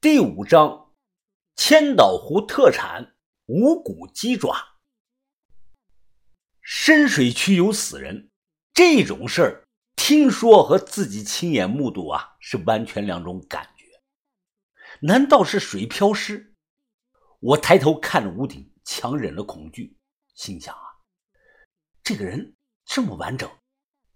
[0.00, 0.94] 第五章，
[1.56, 4.78] 千岛湖特产无骨鸡爪。
[6.60, 8.30] 深水区有死人，
[8.72, 13.86] 这种事儿，听说和自己亲眼目睹啊，是完全两种感觉。
[15.00, 16.54] 难道是水漂尸？
[17.40, 19.98] 我抬头看着屋顶，强忍了恐惧，
[20.32, 21.02] 心想啊，
[22.04, 22.54] 这个人
[22.84, 23.50] 这么完整，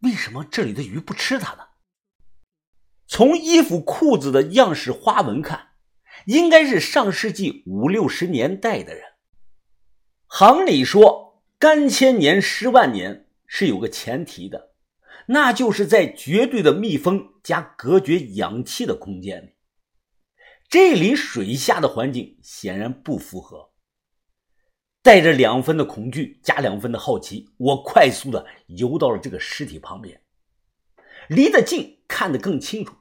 [0.02, 1.66] 为什么这里的鱼不吃他呢？
[3.08, 5.71] 从衣服裤子的样式花纹看。
[6.26, 9.04] 应该是上世纪五六十年代的人。
[10.26, 14.74] 行里说“干千年，湿万年”是有个前提的，
[15.26, 19.52] 那就是在绝对的密封加隔绝氧气的空间里。
[20.68, 23.72] 这里水下的环境显然不符合。
[25.02, 30.22] 带着两分的恐惧加两分的好奇，我快速的游到了这个尸体旁边，
[31.28, 32.94] 离得近看得更清楚。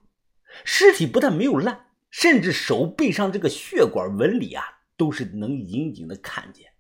[0.66, 1.91] 尸体不但没有烂。
[2.12, 4.64] 甚至手背上这个血管纹理啊，
[4.96, 6.74] 都是能隐隐的看见。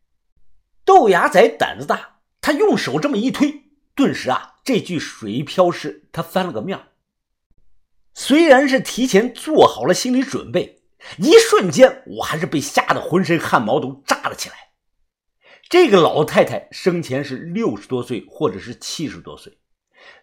[0.85, 3.63] 豆芽仔胆子大，他用手这么一推，
[3.95, 6.79] 顿时啊，这具水漂尸他翻了个面。
[8.13, 10.83] 虽然是提前做好了心理准备，
[11.17, 14.55] 一瞬间我还是被吓得浑身汗毛都炸了起来。
[15.69, 19.57] 这个老太太生前是六十多岁，或者是七十多岁，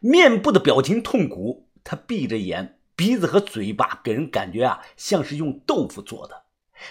[0.00, 2.77] 面部的表情痛苦，她闭着眼。
[2.98, 6.46] 鼻子和嘴巴给人感觉啊，像是用豆腐做的，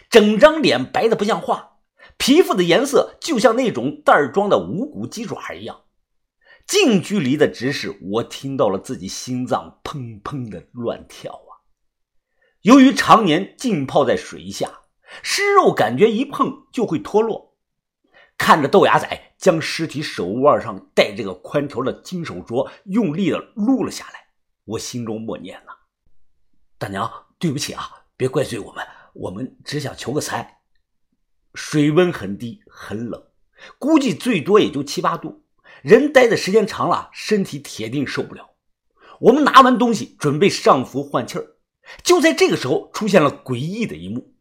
[0.10, 1.80] 整张脸白的不像话，
[2.18, 5.82] 皮肤的颜色就像那种袋装的无骨鸡爪一样。
[6.66, 11.68] 近距离的直视，我听到了自己心脏砰砰的乱跳啊！
[12.62, 14.84] 由于常年浸泡在水下，
[15.22, 17.58] 尸肉感觉一碰就会脱落。
[18.38, 24.28] 看着豆芽仔将尸体手腕上戴这个宽条的金手镯用力的撸了下来，
[24.64, 25.77] 我心中默念了。
[26.80, 30.60] 大娘，对不起啊，别怪罪我们，我们只想求个财。
[31.56, 33.24] 水温很低，很冷，
[33.80, 35.44] 估计最多也就七八度。
[35.82, 38.52] 人待的时间长了，身体铁定受不了。
[39.20, 41.56] 我们拿完东西，准备上浮换气儿。
[42.04, 44.36] 就在这个时候，出现了诡异的一幕。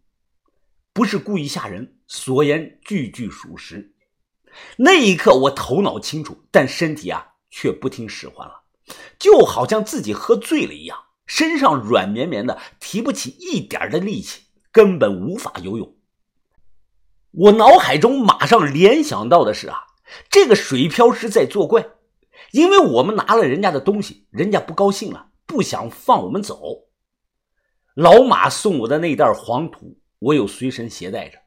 [0.93, 3.95] 不是故意吓人，所言句句属实。
[4.77, 8.65] 那一刻，我头脑清楚，但身体啊，却不听使唤了，
[9.19, 10.99] 就好像自己喝醉了一样。
[11.27, 14.43] 身上软绵绵的，提不起一点的力气，
[14.73, 15.97] 根本无法游泳。
[17.33, 19.79] 我脑海中马上联想到的是啊，
[20.31, 21.87] 这个水漂是在作怪，
[22.53, 26.87] 因为我们拿了人家的东西，人家不高兴了，不想放我们走。
[27.95, 31.39] 老马送我的那袋黄土，我有随身携带着，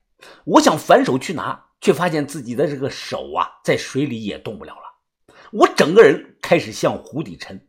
[0.45, 7.69] 我想反手去拿，却发现自己的这个手啊，在水里也动不了了，我整个人开始向湖底沉。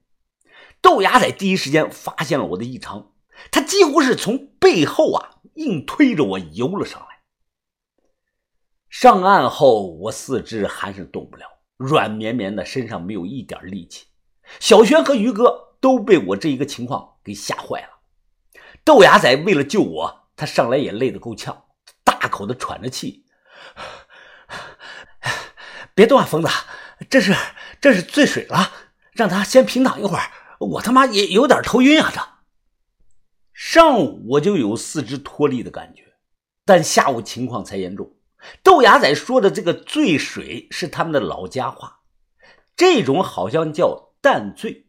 [0.82, 3.12] 豆芽仔第一时间发现了我的异常，
[3.50, 7.06] 他几乎是从背后啊硬推着我游了上来。
[8.88, 11.46] 上岸后，我四肢还是动不了，
[11.76, 14.06] 软绵绵的，身上没有一点力气。
[14.58, 18.00] 小轩和于哥都被我这一个情况给吓坏了。
[18.84, 21.66] 豆芽仔为了救我，他上来也累得够呛，
[22.02, 23.26] 大口的喘着气。
[25.94, 26.48] 别动啊，疯子，
[27.08, 27.34] 这是
[27.80, 28.72] 这是醉水了，
[29.12, 30.30] 让他先平躺一会儿。
[30.60, 32.12] 我他妈也有点头晕啊！
[32.14, 32.20] 这
[33.52, 36.14] 上午我就有四肢脱力的感觉，
[36.66, 38.14] 但下午情况才严重。
[38.62, 42.00] 豆芽仔说的这个醉水是他们的老家话，
[42.76, 44.86] 这种好像叫淡醉。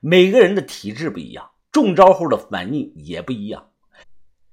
[0.00, 3.70] 每个人的体质不一样，中招后的反应也不一样。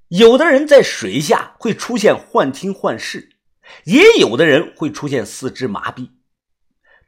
[0.10, 3.38] 有的人在水下会出现幻听幻视，
[3.86, 6.10] 也有的人会出现四肢麻痹。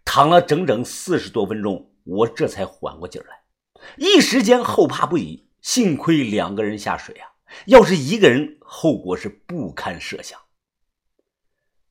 [0.06, 1.92] 躺了整整四十多分钟。
[2.08, 3.42] 我这才缓过劲来，
[3.98, 5.46] 一时间后怕不已。
[5.60, 7.28] 幸亏两个人下水啊，
[7.66, 10.40] 要是一个人，后果是不堪设想。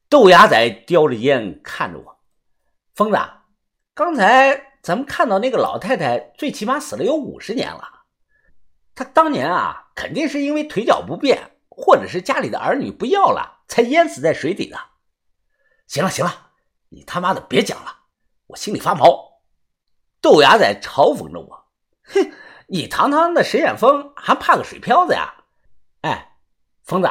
[0.09, 2.21] 豆芽仔叼着烟看着我，
[2.95, 3.19] 疯子，
[3.93, 8.05] 刚才咱们看到那个老太太，最起码死了有五十年了。
[8.95, 14.79] 她当年啊，肯定是因为腿脚不便，或者是家里的儿女不要了，才淹死在水底的。
[15.87, 16.53] 行了行了，
[16.89, 18.05] 你他妈的别讲了，
[18.47, 19.26] 我心里发毛。
[20.27, 21.69] 豆芽仔嘲讽着我
[22.03, 22.33] ：“哼，
[22.67, 25.45] 你堂堂的石眼峰还怕个水漂子呀？
[26.01, 26.39] 哎，
[26.83, 27.09] 疯子，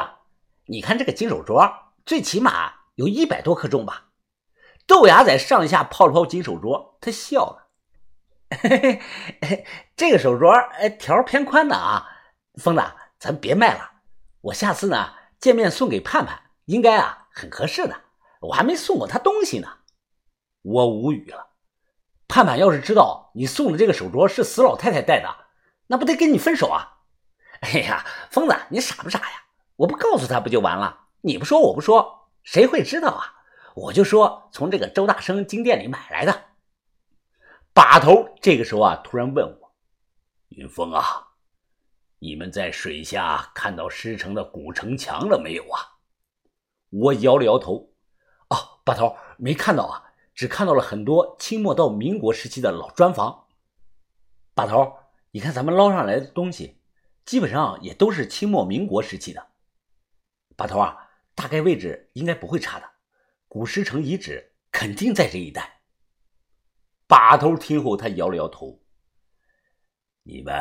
[0.66, 1.74] 你看这个金手镯，
[2.04, 4.08] 最起码有一百多克重吧？”
[4.86, 7.68] 豆芽仔上下泡了泡金手镯，他笑了
[8.60, 9.00] ：“嘿
[9.40, 9.66] 嘿，
[9.96, 12.06] 这个手镯哎条偏宽的啊，
[12.60, 12.82] 疯子，
[13.18, 13.92] 咱别卖了，
[14.42, 17.98] 我下次呢见面送给盼盼，应该啊很合适的。
[18.40, 19.78] 我还没送过他东西呢。”
[20.60, 21.55] 我无语了。
[22.28, 25.46] 盼盼要是知道你送的这个手镯是死老太太戴的，
[25.86, 26.98] 那不得跟你分手啊？
[27.60, 29.44] 哎呀，疯子，你傻不傻呀？
[29.76, 31.06] 我不告诉他不就完了？
[31.22, 33.34] 你不说我不说，谁会知道啊？
[33.74, 36.44] 我就说从这个周大生金店里买来的。
[37.72, 39.74] 把头这个时候啊，突然问我
[40.48, 41.04] ：“云峰啊，
[42.18, 45.80] 你们在水下看到师城的古城墙了没有啊？”
[46.88, 47.92] 我摇了摇头
[48.48, 50.05] ：“哦，把头没看到啊，
[50.36, 53.46] 只看到了很多清末到民国时期的老砖房。
[54.54, 54.96] 把头，
[55.30, 56.78] 你看咱们捞上来的东西，
[57.24, 59.48] 基本上也都是清末民国时期的。
[60.54, 62.88] 把头啊，大概位置应该不会差的，
[63.48, 65.80] 古石城遗址肯定在这一带。”
[67.08, 68.80] 把头听后，他摇了摇头
[70.22, 70.54] ：“你们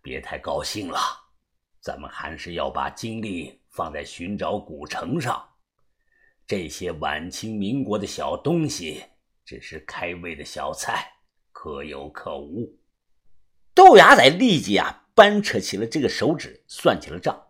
[0.00, 0.98] 别太高兴了，
[1.80, 5.46] 咱们还是要把精力放在寻找古城上。
[6.46, 9.04] 这些晚清民国的小东西
[9.50, 11.14] 只是开胃的小菜，
[11.50, 12.78] 可有可无。”
[13.74, 17.48] 豆芽仔立即啊扳扯起了这个手指，算起了账：“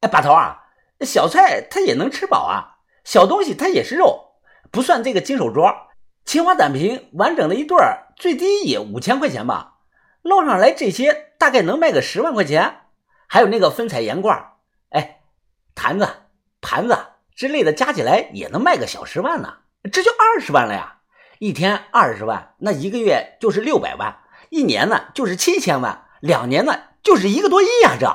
[0.00, 0.58] 哎，把头啊，
[1.00, 4.32] 小菜它也能吃饱啊，小东西它也是肉，
[4.70, 5.74] 不算这个金手镯。”
[6.26, 9.78] 青花胆瓶完整的一对儿，最低也五千块钱吧。
[10.20, 12.82] 捞上来这些，大概能卖个十万块钱。
[13.26, 14.52] 还有那个分彩盐罐，
[14.90, 15.22] 哎，
[15.74, 16.06] 坛子、
[16.60, 16.98] 盘子
[17.34, 19.60] 之类的，加起来也能卖个小十万呢。
[19.90, 20.99] 这就二十万了呀！
[21.40, 27.96] 一天二十万，那一个月就是六百万，一年呢就是七千万，两年呢就是一个多亿呀！
[27.98, 28.06] 这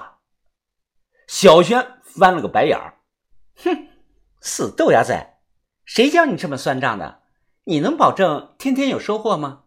[1.27, 2.99] 小轩翻了个白眼儿，
[3.55, 3.87] 哼，
[4.41, 5.39] 死豆芽仔，
[5.85, 7.23] 谁教你这么算账的？
[7.63, 9.63] 你能保证天天有收获吗？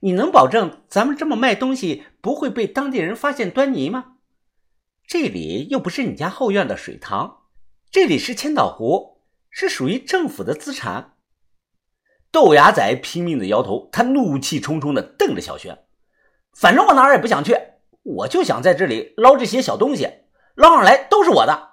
[0.00, 4.14] 你能保证咱们这么卖东西不会被当地人发现端倪吗？
[5.06, 7.42] 这里又不是你家后院的水塘，
[7.90, 9.20] 这里是千岛湖，
[9.50, 11.11] 是属于政府的资产。
[12.32, 15.84] 豆芽仔拼命的摇头，他怒气冲冲的瞪着小轩，
[16.54, 17.54] 反正我哪儿也不想去，
[18.02, 20.08] 我就想在这里捞这些小东西，
[20.56, 21.72] 捞上来都是我的。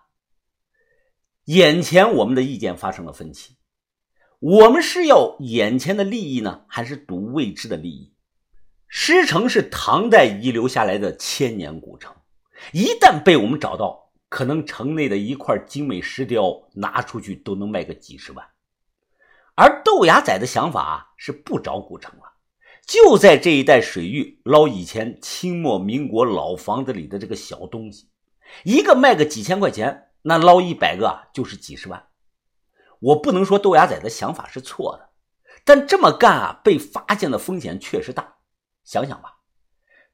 [1.46, 3.56] 眼前我们的意见发生了分歧。
[4.40, 8.14] 我们是要眼前的利益呢，还是赌未知的利益？
[8.88, 12.14] 狮城是唐代遗留下来的千年古城，
[12.74, 18.46] 一旦被我们找到，可能城内的一块精美石雕拿出去都能卖个几十万。
[19.60, 22.32] 而豆芽仔的想法是不找古城了，
[22.88, 28.10] 就在这一带水域捞以前清末民国老房子里的这个小东西，
[28.64, 32.08] 一个卖个几千块钱，那捞一百个就是几十万。
[33.02, 35.10] 我不能说豆芽仔的想法是错的，
[35.66, 38.38] 但这么干啊，被发现的风险确实大。
[38.86, 39.40] 想想吧，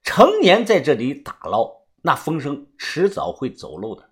[0.02, 1.72] 成年在这里打捞，
[2.02, 4.10] 那风声迟早会走漏的。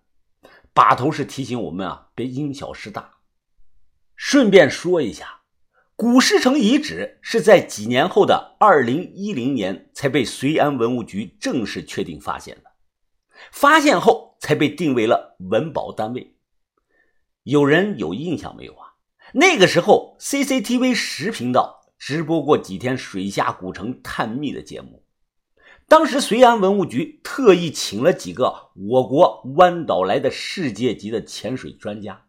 [0.76, 3.10] 把头是提醒我们啊，别因小失大。
[4.26, 5.42] 顺便说一下，
[5.98, 12.72] 古石城遗址是在几年后的二零一零年才被绥安文物局正式确定发现的，
[13.52, 16.38] 发现后才被定为了文保单位。
[17.44, 18.94] 有人有印象没有啊？
[19.34, 25.04] 那个时候，CCTV 十频道直播过几天水下古城探秘的节目。
[25.90, 32.23] 当时绥安文物局特意请了几个我国湾岛来的世界级的潜水专家，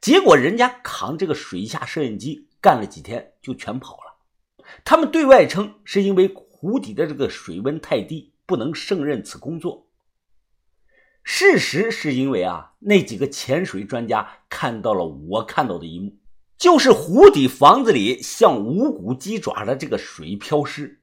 [0.00, 4.64] 结果人家扛这个水下摄影机干了几天就全跑了。
[4.84, 9.88] 他们对外称是因为湖底的这个水温太低，不能胜任此工作。
[11.22, 16.16] 事实是因为啊，那几个潜水专家看到了我看到的一幕，
[16.56, 21.00] 就是湖底房子里像无骨鸡爪的这个水漂尸，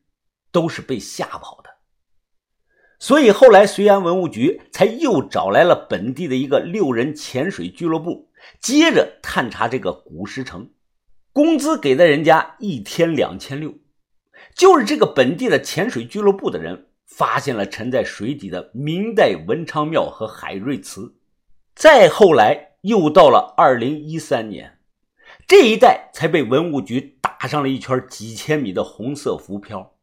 [0.51, 1.69] 都是被吓跑的。
[2.99, 8.29] 所以后来绥安文物局才又找来了本地的一个六人潜水俱乐部，
[8.61, 10.69] 接着探查这个古石城，
[11.31, 13.75] 工资给的人家一天两千六，
[14.55, 16.87] 就是这个本地的潜水俱乐部的人。
[17.05, 21.13] 发现了沉在水底的明代文昌庙和海瑞祠，
[21.75, 24.79] 再后来又到了二零一三年，
[25.45, 29.93] 这一带才被文物局打上了一圈几千米的红色浮漂，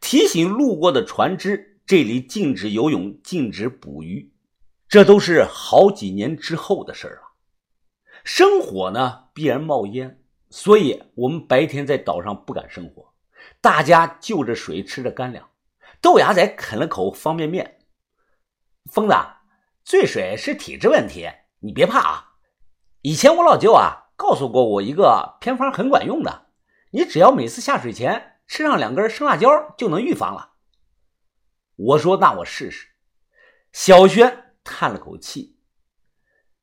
[0.00, 4.32] 提醒路过的船只这里禁止游泳、禁止捕鱼。
[4.88, 7.27] 这都是好几年之后的事了。
[8.28, 13.14] 生火呢必然冒烟，所以我们白天在岛上不敢生火，
[13.62, 15.48] 大家就着水吃着干粮。
[16.02, 17.78] 豆芽仔啃了口方便面，
[18.92, 19.14] 疯子，
[19.82, 21.26] 醉水是体质问题，
[21.60, 22.34] 你别怕啊。
[23.00, 26.48] 以前我老舅啊告诉过我一个偏方，很管用的。
[26.90, 30.52] 你只要每次下水前吃上两根生辣椒，就能预防了。
[31.76, 32.88] 我说那我试试。
[33.72, 35.56] 小轩叹了口气，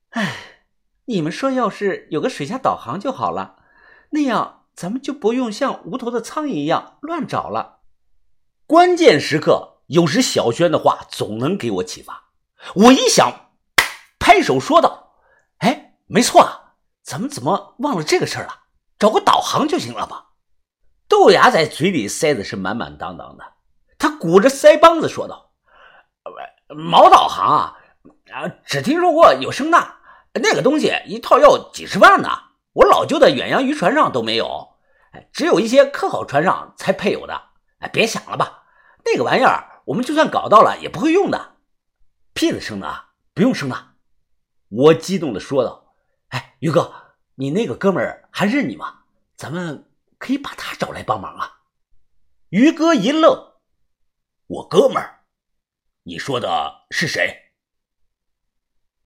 [0.09, 0.54] 哎，
[1.05, 3.57] 你们说要是有个水下导航就好了，
[4.11, 7.81] 那样咱们就不用像无头的苍蝇一样乱找了。
[8.65, 12.31] 关键时刻，有时小轩的话总能给我启发。
[12.73, 13.51] 我一想，
[14.17, 15.13] 拍手说道
[15.59, 18.63] ：“哎，没错啊，咱们怎么忘了这个事儿了？
[18.97, 20.31] 找个导航就行了吧？”
[21.07, 23.43] 豆芽在嘴里塞的是满满当当的，
[23.99, 25.51] 他鼓着腮帮子说道
[26.75, 27.77] ：“毛导航啊，
[28.33, 29.94] 啊，只听说过有声呐，
[30.41, 32.29] 那个东西一套要几十万呢。
[32.73, 34.75] 我老旧的远洋渔船上都没有，
[35.31, 37.49] 只有一些科考船上才配有的。
[37.79, 38.65] 哎，别想了吧，
[39.05, 41.55] 那个玩意儿我们就算搞到了也不会用的。
[42.33, 43.93] 屁的声呐，不用生了！”
[44.67, 45.93] 我激动的说道
[46.29, 49.03] ：“哎，于哥，你那个哥们儿还认你吗？
[49.37, 51.61] 咱们可以把他找来帮忙啊。”
[52.49, 53.53] 于哥一愣
[54.47, 55.21] ：“我哥们儿？
[56.03, 57.43] 你说的是谁？”